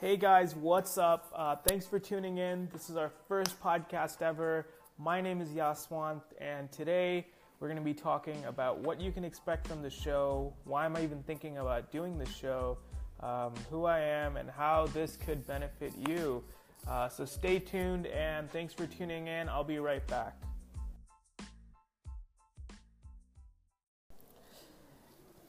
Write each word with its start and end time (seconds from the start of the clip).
Hey 0.00 0.16
guys, 0.16 0.56
what's 0.56 0.96
up? 0.96 1.30
Uh, 1.36 1.56
thanks 1.56 1.84
for 1.84 1.98
tuning 1.98 2.38
in. 2.38 2.70
This 2.72 2.88
is 2.88 2.96
our 2.96 3.10
first 3.28 3.62
podcast 3.62 4.22
ever. 4.22 4.66
My 4.96 5.20
name 5.20 5.42
is 5.42 5.50
Yaswant, 5.50 6.22
and 6.40 6.72
today 6.72 7.26
we're 7.58 7.68
going 7.68 7.76
to 7.76 7.84
be 7.84 7.92
talking 7.92 8.42
about 8.46 8.78
what 8.78 8.98
you 8.98 9.12
can 9.12 9.26
expect 9.26 9.68
from 9.68 9.82
the 9.82 9.90
show, 9.90 10.54
why 10.64 10.86
am 10.86 10.96
I 10.96 11.02
even 11.02 11.22
thinking 11.24 11.58
about 11.58 11.92
doing 11.92 12.16
the 12.16 12.24
show, 12.24 12.78
um, 13.22 13.52
who 13.68 13.84
I 13.84 13.98
am, 14.00 14.38
and 14.38 14.48
how 14.48 14.86
this 14.86 15.18
could 15.18 15.46
benefit 15.46 15.92
you. 16.08 16.42
Uh, 16.88 17.10
so 17.10 17.26
stay 17.26 17.58
tuned, 17.58 18.06
and 18.06 18.50
thanks 18.50 18.72
for 18.72 18.86
tuning 18.86 19.26
in. 19.26 19.50
I'll 19.50 19.64
be 19.64 19.80
right 19.80 20.06
back. 20.06 20.34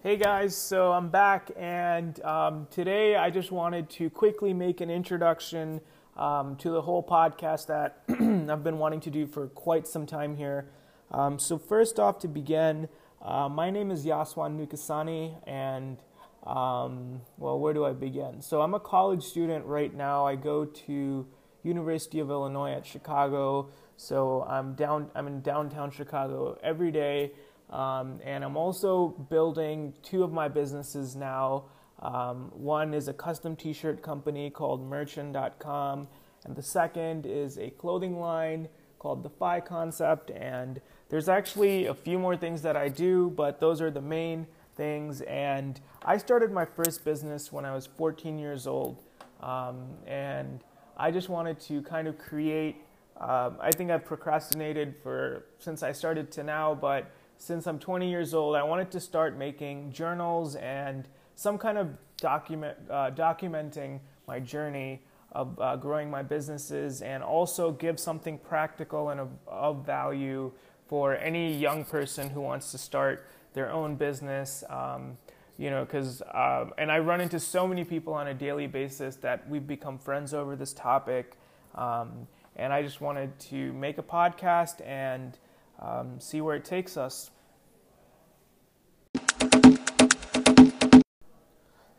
Hey 0.03 0.17
guys, 0.17 0.57
so 0.57 0.91
I'm 0.91 1.09
back, 1.09 1.51
and 1.55 2.19
um, 2.23 2.67
today 2.71 3.15
I 3.15 3.29
just 3.29 3.51
wanted 3.51 3.87
to 3.91 4.09
quickly 4.09 4.51
make 4.51 4.81
an 4.81 4.89
introduction 4.89 5.79
um, 6.17 6.55
to 6.55 6.71
the 6.71 6.81
whole 6.81 7.03
podcast 7.03 7.67
that 7.67 8.01
I've 8.09 8.63
been 8.63 8.79
wanting 8.79 9.01
to 9.01 9.11
do 9.11 9.27
for 9.27 9.45
quite 9.49 9.87
some 9.87 10.07
time 10.07 10.35
here. 10.35 10.65
Um, 11.11 11.37
so, 11.37 11.59
first 11.59 11.99
off, 11.99 12.17
to 12.21 12.27
begin, 12.27 12.89
uh, 13.21 13.47
my 13.47 13.69
name 13.69 13.91
is 13.91 14.03
Yaswan 14.03 14.57
Nukasani, 14.57 15.35
and 15.47 15.99
um, 16.47 17.21
well, 17.37 17.59
where 17.59 17.75
do 17.75 17.85
I 17.85 17.93
begin? 17.93 18.41
So, 18.41 18.63
I'm 18.63 18.73
a 18.73 18.79
college 18.79 19.21
student 19.21 19.67
right 19.67 19.93
now. 19.93 20.25
I 20.25 20.35
go 20.35 20.65
to 20.65 21.27
University 21.61 22.19
of 22.19 22.31
Illinois 22.31 22.71
at 22.71 22.87
Chicago. 22.87 23.69
So, 23.97 24.47
I'm 24.49 24.73
down. 24.73 25.11
I'm 25.13 25.27
in 25.27 25.41
downtown 25.41 25.91
Chicago 25.91 26.57
every 26.63 26.89
day. 26.89 27.33
Um, 27.71 28.19
and 28.23 28.43
I'm 28.43 28.57
also 28.57 29.09
building 29.29 29.93
two 30.03 30.23
of 30.23 30.31
my 30.33 30.47
businesses 30.47 31.15
now. 31.15 31.65
Um, 31.99 32.51
one 32.53 32.93
is 32.93 33.07
a 33.07 33.13
custom 33.13 33.55
t 33.55 33.73
shirt 33.73 34.01
company 34.01 34.49
called 34.49 34.85
Merchant.com, 34.87 36.07
and 36.45 36.55
the 36.55 36.63
second 36.63 37.25
is 37.25 37.57
a 37.57 37.69
clothing 37.69 38.19
line 38.19 38.67
called 38.99 39.23
Defy 39.23 39.59
Concept. 39.59 40.31
And 40.31 40.81
there's 41.09 41.29
actually 41.29 41.87
a 41.87 41.93
few 41.93 42.19
more 42.19 42.35
things 42.35 42.61
that 42.63 42.75
I 42.75 42.87
do, 42.87 43.31
but 43.31 43.59
those 43.59 43.81
are 43.81 43.91
the 43.91 44.01
main 44.01 44.47
things. 44.75 45.21
And 45.21 45.79
I 46.03 46.17
started 46.17 46.51
my 46.51 46.65
first 46.65 47.05
business 47.05 47.51
when 47.51 47.65
I 47.65 47.73
was 47.73 47.85
14 47.85 48.37
years 48.37 48.67
old, 48.67 49.03
um, 49.41 49.87
and 50.05 50.63
I 50.97 51.11
just 51.11 51.29
wanted 51.29 51.59
to 51.61 51.81
kind 51.83 52.07
of 52.07 52.17
create. 52.17 52.77
Um, 53.19 53.57
I 53.59 53.71
think 53.71 53.91
I've 53.91 54.05
procrastinated 54.05 54.95
for 55.03 55.45
since 55.59 55.83
I 55.83 55.91
started 55.91 56.31
to 56.33 56.43
now, 56.43 56.73
but 56.73 57.11
since 57.41 57.65
I'm 57.65 57.79
20 57.79 58.07
years 58.07 58.35
old, 58.35 58.55
I 58.55 58.61
wanted 58.61 58.91
to 58.91 58.99
start 58.99 59.35
making 59.35 59.91
journals 59.91 60.55
and 60.55 61.07
some 61.33 61.57
kind 61.57 61.79
of 61.79 61.89
document 62.17 62.77
uh, 62.87 63.09
documenting 63.09 63.99
my 64.27 64.39
journey 64.39 65.01
of 65.31 65.59
uh, 65.59 65.75
growing 65.75 66.11
my 66.11 66.21
businesses 66.21 67.01
and 67.01 67.23
also 67.23 67.71
give 67.71 67.99
something 67.99 68.37
practical 68.37 69.09
and 69.09 69.19
of, 69.19 69.29
of, 69.47 69.83
value 69.83 70.51
for 70.85 71.15
any 71.15 71.51
young 71.51 71.83
person 71.83 72.29
who 72.29 72.41
wants 72.41 72.69
to 72.73 72.77
start 72.77 73.25
their 73.53 73.71
own 73.71 73.95
business. 73.95 74.63
Um, 74.69 75.17
you 75.57 75.71
know, 75.71 75.83
because 75.83 76.21
um, 76.35 76.73
and 76.77 76.91
I 76.91 76.99
run 76.99 77.21
into 77.21 77.39
so 77.39 77.67
many 77.67 77.83
people 77.83 78.13
on 78.13 78.27
a 78.27 78.35
daily 78.35 78.67
basis 78.67 79.15
that 79.15 79.49
we've 79.49 79.65
become 79.65 79.97
friends 79.97 80.35
over 80.35 80.55
this 80.55 80.73
topic, 80.73 81.37
um, 81.73 82.27
and 82.55 82.71
I 82.71 82.83
just 82.83 83.01
wanted 83.01 83.39
to 83.39 83.73
make 83.73 83.97
a 83.97 84.03
podcast 84.03 84.85
and 84.85 85.39
um, 85.81 86.19
see 86.19 86.41
where 86.41 86.55
it 86.55 86.65
takes 86.65 86.97
us. 86.97 87.31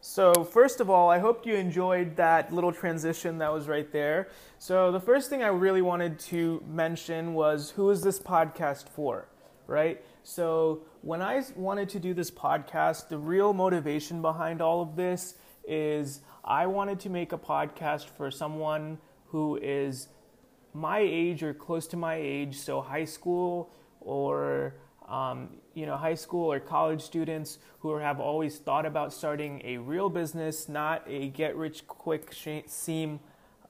So, 0.05 0.45
first 0.45 0.81
of 0.81 0.91
all, 0.91 1.09
I 1.09 1.21
hope 1.21 1.47
you 1.47 1.55
enjoyed 1.55 2.17
that 2.17 2.53
little 2.53 2.73
transition 2.73 3.39
that 3.39 3.51
was 3.51 3.67
right 3.67 3.91
there. 3.93 4.29
So, 4.59 4.93
the 4.93 5.01
first 5.01 5.31
thing 5.31 5.43
I 5.43 5.47
really 5.47 5.81
wanted 5.81 6.19
to 6.19 6.63
mention 6.69 7.33
was 7.33 7.71
who 7.71 7.89
is 7.89 8.03
this 8.03 8.19
podcast 8.19 8.89
for, 8.89 9.29
right? 9.67 10.05
So, 10.23 10.83
when 11.01 11.23
I 11.23 11.43
wanted 11.57 11.89
to 11.91 11.99
do 11.99 12.13
this 12.13 12.31
podcast, 12.31 13.09
the 13.09 13.17
real 13.17 13.55
motivation 13.55 14.21
behind 14.21 14.61
all 14.61 14.83
of 14.83 14.97
this 14.97 15.37
is 15.67 16.21
I 16.45 16.67
wanted 16.67 17.01
to 17.01 17.09
make 17.09 17.33
a 17.33 17.39
podcast 17.39 18.07
for 18.07 18.31
someone 18.31 18.99
who 19.29 19.59
is 19.63 20.09
my 20.75 20.99
age 20.99 21.43
or 21.43 21.55
close 21.55 21.87
to 21.89 21.97
my 21.97 22.17
age, 22.17 22.57
so 22.57 22.81
high 22.81 23.05
school 23.05 23.71
or 24.01 24.75
um, 25.09 25.51
you 25.75 25.87
know 25.87 25.97
high 25.97 26.15
school 26.15 26.51
or 26.53 26.61
college 26.61 27.03
students 27.03 27.59
who 27.81 27.97
have 27.97 28.21
always 28.21 28.59
thought 28.59 28.87
about 28.87 29.13
starting 29.13 29.61
a 29.65 29.79
real 29.79 30.09
business, 30.09 30.69
not 30.69 31.03
a 31.07 31.29
get 31.29 31.57
rich 31.57 31.87
quick 31.87 32.33
scheme 32.67 33.21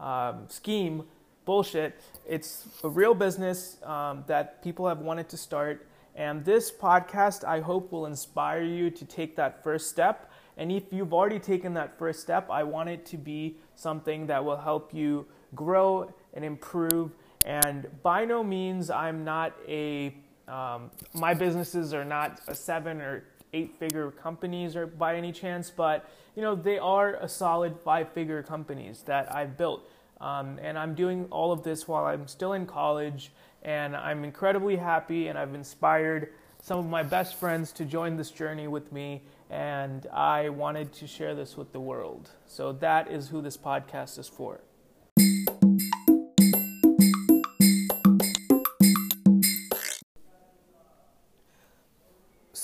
um, 0.01 0.47
scheme 0.49 1.05
bullshit. 1.45 2.01
It's 2.27 2.69
a 2.85 2.89
real 2.89 3.15
business 3.15 3.79
um, 3.83 4.25
that 4.27 4.63
people 4.63 4.89
have 4.89 4.99
wanted 4.99 5.29
to 5.31 5.37
start. 5.37 5.87
And 6.15 6.45
this 6.45 6.71
podcast, 6.71 7.43
I 7.43 7.61
hope, 7.61 7.91
will 7.91 8.07
inspire 8.07 8.63
you 8.63 8.91
to 8.91 9.05
take 9.05 9.35
that 9.37 9.65
first 9.65 9.89
step. 9.89 10.31
And 10.59 10.71
if 10.71 10.85
you've 10.91 11.15
already 11.15 11.39
taken 11.39 11.73
that 11.75 11.99
first 11.99 12.21
step, 12.21 12.51
I 12.51 12.65
want 12.65 12.91
it 12.91 13.07
to 13.07 13.17
be 13.17 13.57
something 13.75 14.27
that 14.27 14.45
will 14.45 14.59
help 14.59 14.93
you 14.93 15.27
grow 15.55 16.13
and 16.35 16.45
improve. 16.45 17.13
And 17.45 17.89
by 18.03 18.25
no 18.25 18.43
means, 18.45 18.91
I'm 18.91 19.25
not 19.25 19.53
a, 19.69 20.15
um, 20.49 20.91
my 21.15 21.35
businesses 21.35 21.93
are 21.93 22.05
not 22.05 22.41
a 22.49 22.55
seven 22.55 23.01
or 23.01 23.25
eight 23.53 23.77
figure 23.79 24.11
companies 24.11 24.77
or 24.77 24.87
by 24.87 25.17
any 25.17 25.33
chance, 25.33 25.71
but 25.71 26.09
you 26.35 26.43
know, 26.43 26.55
they 26.55 26.79
are 26.79 27.15
a 27.17 27.29
solid 27.29 27.79
five 27.85 28.11
figure 28.13 28.43
companies 28.43 29.03
that 29.03 29.35
I've 29.35 29.57
built. 29.57 29.89
Um, 30.21 30.59
and 30.63 30.79
I'm 30.79 30.95
doing 30.95 31.27
all 31.31 31.53
of 31.53 31.63
this 31.65 31.89
while 31.89 32.05
I'm 32.05 32.29
still 32.29 32.53
in 32.53 32.65
college, 32.65 33.33
and 33.63 33.97
I'm 33.97 34.23
incredibly 34.23 34.77
happy, 34.77 35.27
and 35.27 35.37
I've 35.37 35.55
inspired 35.55 36.33
some 36.63 36.79
of 36.79 36.87
my 36.87 37.03
best 37.03 37.35
friends 37.35 37.73
to 37.73 37.85
join 37.85 38.17
this 38.17 38.31
journey 38.31 38.69
with 38.69 38.93
me, 38.93 39.23
and 39.51 40.07
I 40.07 40.49
wanted 40.49 40.93
to 40.95 41.09
share 41.09 41.35
this 41.35 41.57
with 41.57 41.73
the 41.73 41.81
world. 41.81 42.31
So 42.47 42.73
that 42.75 43.11
is 43.11 43.29
who 43.29 43.43
this 43.43 43.57
podcast 43.57 44.17
is 44.19 44.29
for. 44.29 44.61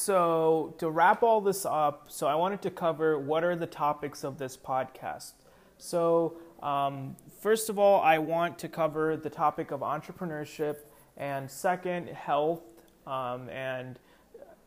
So, 0.08 0.74
to 0.78 0.88
wrap 0.88 1.22
all 1.22 1.42
this 1.42 1.66
up, 1.66 2.06
so 2.08 2.26
I 2.26 2.34
wanted 2.34 2.62
to 2.62 2.70
cover 2.70 3.18
what 3.18 3.44
are 3.44 3.54
the 3.54 3.66
topics 3.66 4.24
of 4.24 4.38
this 4.38 4.56
podcast. 4.56 5.32
So, 5.76 6.38
um, 6.62 7.14
first 7.42 7.68
of 7.68 7.78
all, 7.78 8.00
I 8.00 8.16
want 8.16 8.58
to 8.60 8.70
cover 8.70 9.18
the 9.18 9.28
topic 9.28 9.70
of 9.70 9.80
entrepreneurship, 9.80 10.76
and 11.18 11.50
second, 11.50 12.08
health, 12.08 12.62
um, 13.06 13.50
and 13.50 13.98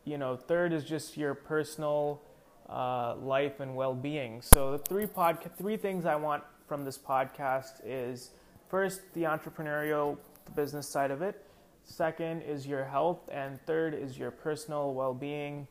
you 0.04 0.16
know, 0.16 0.36
third 0.36 0.72
is 0.72 0.84
just 0.84 1.16
your 1.16 1.34
personal 1.34 2.22
uh, 2.68 3.16
life 3.16 3.58
and 3.58 3.74
well-being. 3.74 4.42
So, 4.42 4.70
the 4.70 4.78
three 4.78 5.06
podca- 5.06 5.56
three 5.58 5.76
things 5.76 6.06
I 6.06 6.14
want 6.14 6.44
from 6.68 6.84
this 6.84 6.98
podcast 6.98 7.80
is 7.84 8.30
first 8.68 9.00
the 9.12 9.24
entrepreneurial, 9.24 10.18
the 10.44 10.52
business 10.52 10.88
side 10.88 11.10
of 11.10 11.20
it. 11.20 11.44
Second 11.84 12.42
is 12.42 12.66
your 12.66 12.84
health, 12.84 13.28
and 13.30 13.60
third 13.66 13.94
is 13.94 14.18
your 14.18 14.30
personal 14.30 14.94
well 14.94 15.14
being 15.14 15.66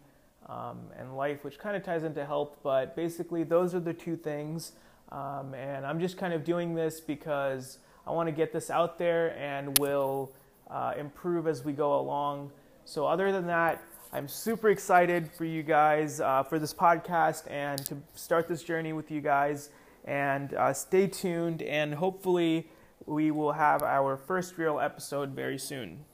um, 0.47 0.79
and 0.97 1.15
life, 1.15 1.43
which 1.43 1.57
kind 1.57 1.75
of 1.75 1.83
ties 1.83 2.03
into 2.03 2.25
health. 2.25 2.57
But 2.63 2.95
basically, 2.95 3.43
those 3.43 3.73
are 3.73 3.79
the 3.79 3.93
two 3.93 4.17
things. 4.17 4.73
Um, 5.11 5.53
and 5.53 5.85
I'm 5.85 5.99
just 5.99 6.17
kind 6.17 6.33
of 6.33 6.43
doing 6.43 6.73
this 6.73 7.01
because 7.01 7.79
I 8.07 8.11
want 8.11 8.27
to 8.27 8.31
get 8.31 8.53
this 8.53 8.69
out 8.69 8.97
there 8.97 9.37
and 9.37 9.77
will 9.77 10.31
uh, 10.69 10.93
improve 10.97 11.47
as 11.47 11.65
we 11.65 11.73
go 11.73 11.99
along. 11.99 12.51
So, 12.85 13.05
other 13.05 13.31
than 13.31 13.47
that, 13.47 13.81
I'm 14.13 14.27
super 14.27 14.69
excited 14.69 15.29
for 15.31 15.45
you 15.45 15.63
guys 15.63 16.19
uh, 16.19 16.43
for 16.43 16.59
this 16.59 16.73
podcast 16.73 17.49
and 17.49 17.85
to 17.85 17.97
start 18.13 18.47
this 18.47 18.63
journey 18.63 18.93
with 18.93 19.11
you 19.11 19.21
guys. 19.21 19.69
And 20.05 20.53
uh, 20.55 20.73
stay 20.73 21.07
tuned, 21.07 21.61
and 21.61 21.93
hopefully, 21.93 22.69
we 23.05 23.31
will 23.31 23.53
have 23.53 23.83
our 23.83 24.17
first 24.17 24.57
real 24.57 24.79
episode 24.79 25.31
very 25.31 25.57
soon. 25.57 26.05